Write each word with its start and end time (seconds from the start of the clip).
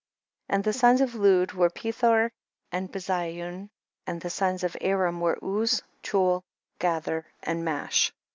17. 0.49 0.55
And 0.55 0.63
the 0.63 0.73
sons 0.73 1.01
of 1.01 1.13
Lud 1.13 1.51
were 1.51 1.69
Pethor 1.69 2.31
and 2.71 2.91
Bizayon, 2.91 3.69
and 4.07 4.19
the 4.19 4.31
sons 4.31 4.63
of 4.63 4.75
Aram 4.81 5.19
were 5.21 5.37
Uz, 5.43 5.83
Chul, 6.01 6.41
Gather 6.79 7.27
and 7.43 7.63
Mash. 7.63 8.11